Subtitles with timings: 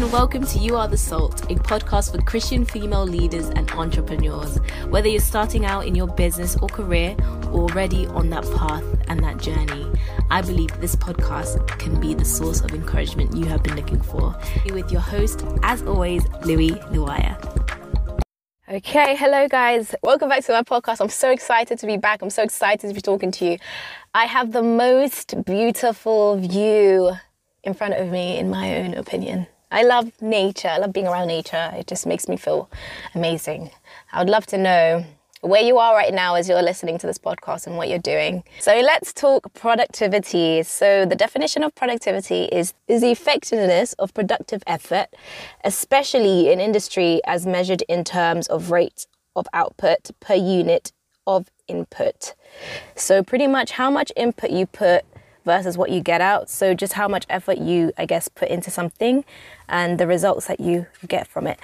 [0.00, 4.56] and welcome to You Are the Salt, a podcast for Christian female leaders and entrepreneurs.
[4.88, 7.14] Whether you're starting out in your business or career
[7.48, 9.86] or already on that path and that journey,
[10.30, 14.34] I believe this podcast can be the source of encouragement you have been looking for.
[14.72, 17.36] With your host, as always, Louis Luaya.
[18.70, 19.94] Okay, hello guys.
[20.02, 21.02] Welcome back to my podcast.
[21.02, 22.22] I'm so excited to be back.
[22.22, 23.58] I'm so excited to be talking to you.
[24.14, 27.12] I have the most beautiful view
[27.64, 29.46] in front of me, in my own opinion.
[29.70, 30.68] I love nature.
[30.68, 31.70] I love being around nature.
[31.74, 32.68] It just makes me feel
[33.14, 33.70] amazing.
[34.12, 35.04] I would love to know
[35.42, 38.42] where you are right now as you're listening to this podcast and what you're doing.
[38.58, 40.62] So let's talk productivity.
[40.62, 45.08] So the definition of productivity is is the effectiveness of productive effort,
[45.64, 50.92] especially in industry as measured in terms of rate of output per unit
[51.26, 52.34] of input.
[52.94, 55.04] So pretty much how much input you put
[55.44, 56.48] versus what you get out.
[56.50, 59.24] So just how much effort you, I guess, put into something
[59.68, 61.60] and the results that you get from it.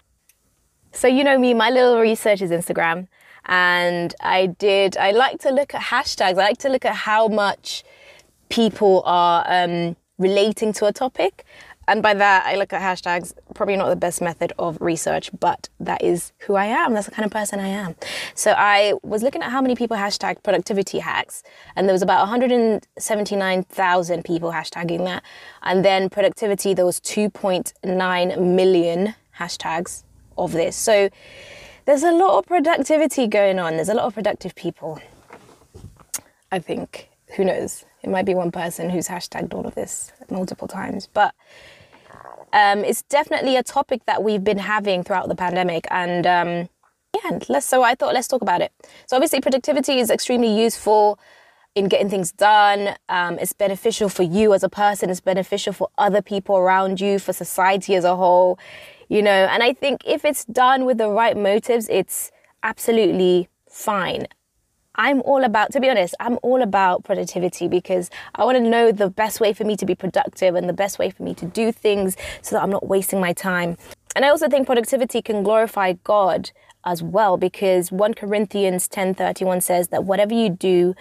[0.92, 3.08] So you know me, my little research is Instagram.
[3.44, 6.30] And I did, I like to look at hashtags.
[6.30, 7.84] I like to look at how much
[8.48, 11.44] people are um, relating to a topic.
[11.88, 15.68] And by that, I look at hashtags, probably not the best method of research, but
[15.78, 16.94] that is who I am.
[16.94, 17.94] That's the kind of person I am.
[18.34, 21.44] So I was looking at how many people hashtag productivity hacks,
[21.76, 25.22] and there was about 179,000 people hashtagging that.
[25.62, 30.02] And then productivity, there was 2.9 million hashtags
[30.36, 30.74] of this.
[30.76, 31.08] So
[31.84, 33.76] there's a lot of productivity going on.
[33.76, 35.00] There's a lot of productive people.
[36.50, 37.10] I think.
[37.36, 37.84] Who knows?
[38.02, 41.08] It might be one person who's hashtagged all of this multiple times.
[41.12, 41.34] But
[42.56, 45.86] um, it's definitely a topic that we've been having throughout the pandemic.
[45.90, 46.68] And um,
[47.14, 48.72] yeah, let's, so I thought let's talk about it.
[49.06, 51.18] So obviously, productivity is extremely useful
[51.74, 52.96] in getting things done.
[53.10, 55.10] Um, it's beneficial for you as a person.
[55.10, 58.58] It's beneficial for other people around you, for society as a whole.
[59.08, 62.30] You know, and I think if it's done with the right motives, it's
[62.62, 64.28] absolutely fine.
[64.96, 68.92] I'm all about, to be honest, I'm all about productivity because I want to know
[68.92, 71.46] the best way for me to be productive and the best way for me to
[71.46, 73.76] do things so that I'm not wasting my time.
[74.14, 76.50] And I also think productivity can glorify God
[76.86, 80.94] as well because 1 Corinthians 10:31 says that whatever you do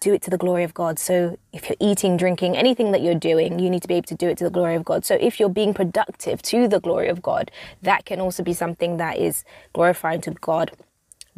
[0.00, 0.98] do it to the glory of God.
[0.98, 4.14] So if you're eating, drinking, anything that you're doing, you need to be able to
[4.14, 5.04] do it to the glory of God.
[5.04, 7.50] So if you're being productive to the glory of God,
[7.82, 10.72] that can also be something that is glorifying to God.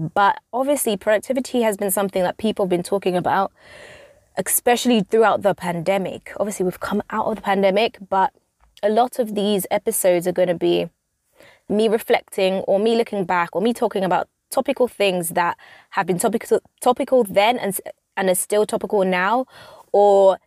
[0.01, 3.53] But obviously, productivity has been something that people have been talking about,
[4.37, 6.33] especially throughout the pandemic.
[6.41, 8.33] Obviously, we've come out of the pandemic, but
[8.83, 10.89] a lot of these episodes are going to be
[11.69, 15.57] me reflecting or me looking back or me talking about topical things that
[15.91, 17.81] have been topical topical then and
[18.17, 19.47] and are still topical now
[19.93, 20.39] or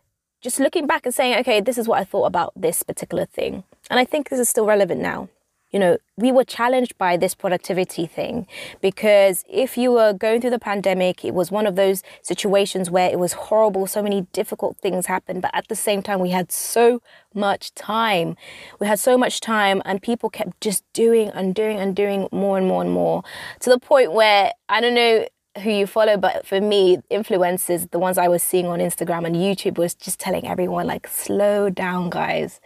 [0.42, 3.64] just looking back and saying okay this is what I thought about this particular thing
[3.88, 5.30] and I think this is still relevant now
[5.74, 8.46] you know, we were challenged by this productivity thing
[8.80, 13.10] because if you were going through the pandemic, it was one of those situations where
[13.10, 16.52] it was horrible, so many difficult things happened, but at the same time, we had
[16.52, 17.02] so
[17.34, 18.36] much time.
[18.78, 22.56] We had so much time, and people kept just doing and doing and doing more
[22.56, 23.24] and more and more
[23.58, 25.26] to the point where I don't know
[25.60, 29.34] who you follow, but for me, influencers, the ones I was seeing on Instagram and
[29.34, 32.60] YouTube, was just telling everyone, like, slow down, guys,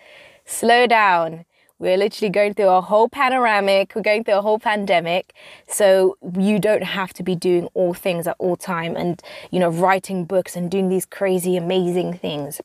[0.45, 1.47] slow down
[1.79, 5.33] we're literally going through a whole panoramic, we're going through a whole pandemic.
[5.67, 9.69] So you don't have to be doing all things at all time and, you know,
[9.69, 12.61] writing books and doing these crazy, amazing things.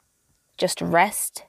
[0.57, 1.44] Just rest.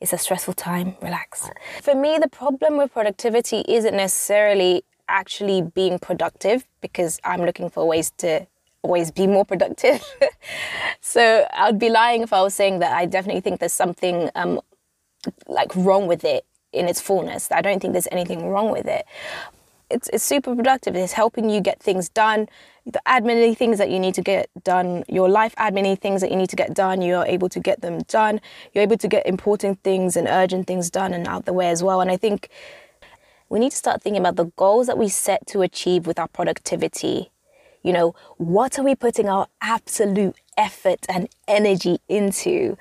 [0.00, 1.48] It's a stressful time, relax.
[1.82, 7.86] For me, the problem with productivity isn't necessarily actually being productive because I'm looking for
[7.86, 8.46] ways to
[8.82, 10.02] always be more productive.
[11.00, 14.60] so I'd be lying if I was saying that I definitely think there's something um,
[15.46, 17.50] like wrong with it in its fullness.
[17.50, 19.06] I don't think there's anything wrong with it.
[19.90, 20.96] It's, it's super productive.
[20.96, 22.48] It's helping you get things done,
[22.86, 26.36] the admin things that you need to get done, your life admin things that you
[26.36, 28.40] need to get done, you're able to get them done.
[28.72, 31.82] You're able to get important things and urgent things done and out the way as
[31.82, 32.00] well.
[32.00, 32.48] And I think
[33.50, 36.28] we need to start thinking about the goals that we set to achieve with our
[36.28, 37.30] productivity.
[37.82, 42.78] You know, what are we putting our absolute effort and energy into?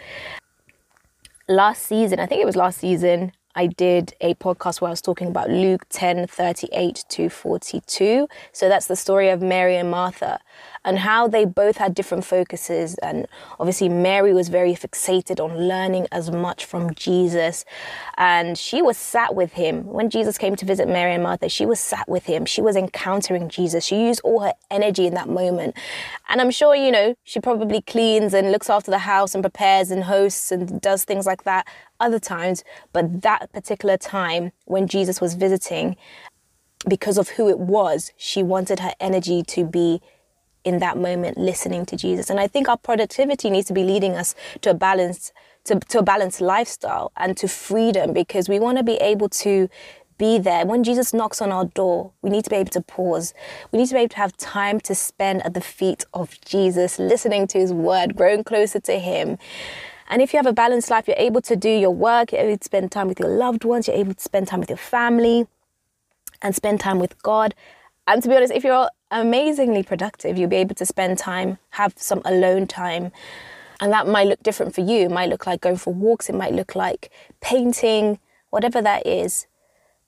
[1.47, 5.01] Last season, I think it was last season, I did a podcast where I was
[5.01, 8.27] talking about Luke 10 38 to 42.
[8.51, 10.39] So that's the story of Mary and Martha
[10.83, 12.95] and how they both had different focuses.
[12.95, 13.27] And
[13.59, 17.65] obviously, Mary was very fixated on learning as much from Jesus.
[18.17, 19.85] And she was sat with him.
[19.85, 22.45] When Jesus came to visit Mary and Martha, she was sat with him.
[22.45, 23.85] She was encountering Jesus.
[23.85, 25.75] She used all her energy in that moment.
[26.29, 29.91] And I'm sure, you know, she probably cleans and looks after the house and prepares
[29.91, 31.67] and hosts and does things like that
[32.01, 32.63] other times,
[32.93, 35.95] but that particular time when Jesus was visiting,
[36.87, 40.01] because of who it was, she wanted her energy to be
[40.63, 42.29] in that moment listening to Jesus.
[42.29, 45.31] And I think our productivity needs to be leading us to a balance
[45.63, 49.69] to, to a balanced lifestyle and to freedom because we want to be able to
[50.17, 50.65] be there.
[50.65, 53.33] When Jesus knocks on our door, we need to be able to pause.
[53.71, 56.99] We need to be able to have time to spend at the feet of Jesus,
[56.99, 59.37] listening to his word, growing closer to him.
[60.11, 62.57] And if you have a balanced life, you're able to do your work, you're able
[62.57, 65.47] to spend time with your loved ones, you're able to spend time with your family
[66.41, 67.55] and spend time with God.
[68.07, 71.93] And to be honest, if you're amazingly productive, you'll be able to spend time, have
[71.95, 73.13] some alone time.
[73.79, 75.05] And that might look different for you.
[75.05, 77.09] It might look like going for walks, it might look like
[77.39, 78.19] painting,
[78.49, 79.47] whatever that is.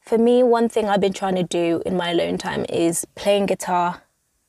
[0.02, 3.46] For me, one thing I've been trying to do in my alone time is playing
[3.46, 4.03] guitar,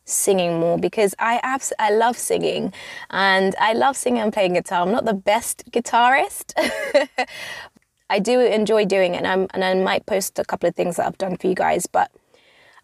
[0.05, 2.73] singing more because I abs- I love singing
[3.11, 4.83] and I love singing and playing guitar.
[4.83, 6.53] I'm not the best guitarist.
[8.11, 10.97] I do enjoy doing it and, I'm, and I might post a couple of things
[10.97, 12.11] that I've done for you guys, but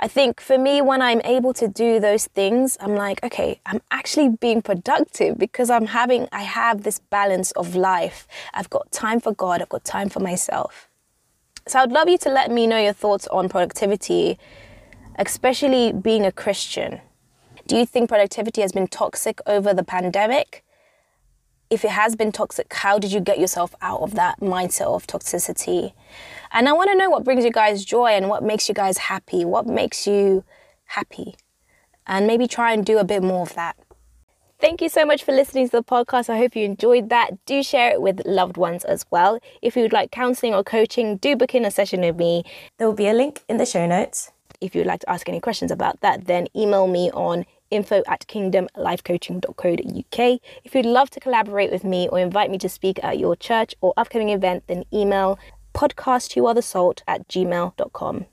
[0.02, 3.82] I think for me, when I'm able to do those things, I'm like, okay, I'm
[3.90, 8.26] actually being productive because I'm having, I have this balance of life.
[8.54, 10.88] I've got time for God, I've got time for myself.
[11.68, 14.38] So I'd love you to let me know your thoughts on productivity,
[15.16, 17.02] especially being a Christian.
[17.70, 20.64] Do you think productivity has been toxic over the pandemic?
[21.70, 25.06] If it has been toxic, how did you get yourself out of that mindset of
[25.06, 25.92] toxicity?
[26.50, 28.98] And I want to know what brings you guys joy and what makes you guys
[28.98, 29.44] happy.
[29.44, 30.42] What makes you
[30.86, 31.36] happy?
[32.08, 33.76] And maybe try and do a bit more of that.
[34.58, 36.28] Thank you so much for listening to the podcast.
[36.28, 37.44] I hope you enjoyed that.
[37.46, 39.38] Do share it with loved ones as well.
[39.62, 42.42] If you would like counseling or coaching, do book in a session with me.
[42.78, 44.32] There will be a link in the show notes.
[44.60, 48.26] If you'd like to ask any questions about that, then email me on info at
[48.26, 50.40] kingdomlifecoaching.co.uk.
[50.64, 53.74] If you'd love to collaborate with me or invite me to speak at your church
[53.80, 55.38] or upcoming event, then email
[55.74, 58.26] podcast at gmail.com.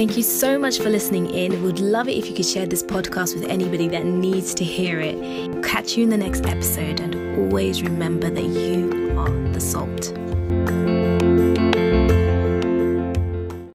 [0.00, 1.62] Thank you so much for listening in.
[1.62, 4.98] Would love it if you could share this podcast with anybody that needs to hear
[4.98, 5.62] it.
[5.62, 10.16] Catch you in the next episode, and always remember that you are the salt.